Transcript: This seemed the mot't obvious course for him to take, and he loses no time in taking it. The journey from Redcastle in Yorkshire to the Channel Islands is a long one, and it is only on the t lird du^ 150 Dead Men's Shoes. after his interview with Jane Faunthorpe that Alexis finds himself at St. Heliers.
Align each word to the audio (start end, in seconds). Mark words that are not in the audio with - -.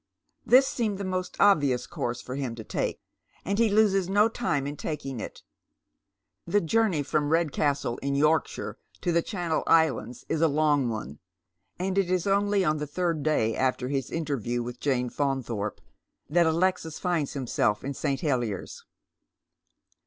This 0.47 0.65
seemed 0.65 0.97
the 0.97 1.03
mot't 1.05 1.39
obvious 1.39 1.85
course 1.85 2.23
for 2.23 2.33
him 2.33 2.55
to 2.55 2.63
take, 2.63 2.99
and 3.45 3.59
he 3.59 3.69
loses 3.69 4.09
no 4.09 4.27
time 4.29 4.65
in 4.65 4.75
taking 4.75 5.19
it. 5.19 5.43
The 6.47 6.59
journey 6.59 7.03
from 7.03 7.29
Redcastle 7.29 7.99
in 7.99 8.15
Yorkshire 8.15 8.79
to 9.01 9.11
the 9.11 9.21
Channel 9.21 9.61
Islands 9.67 10.25
is 10.27 10.41
a 10.41 10.47
long 10.47 10.89
one, 10.89 11.19
and 11.77 11.99
it 11.99 12.09
is 12.09 12.25
only 12.25 12.65
on 12.65 12.77
the 12.77 12.87
t 12.87 12.99
lird 12.99 13.17
du^ 13.23 13.27
150 13.27 13.29
Dead 13.29 13.29
Men's 13.29 13.51
Shoes. 13.53 13.59
after 13.59 13.87
his 13.89 14.09
interview 14.11 14.63
with 14.63 14.79
Jane 14.79 15.09
Faunthorpe 15.11 15.81
that 16.27 16.47
Alexis 16.47 16.97
finds 16.97 17.33
himself 17.33 17.83
at 17.83 17.95
St. 17.95 18.21
Heliers. 18.21 18.83